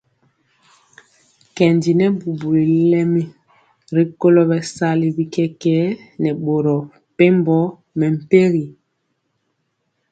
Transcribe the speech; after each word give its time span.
Nkendi 1.49 1.91
nɛ 1.99 2.05
bubuli 2.19 2.77
lɛmi 2.91 3.23
rikolo 3.95 4.41
bɛsali 4.49 5.07
bi 5.15 5.23
kɛkɛɛ 5.33 5.87
nɛ 6.21 6.29
boro 6.43 6.75
mepempɔ 6.91 7.57
mɛmpegi. 7.99 8.65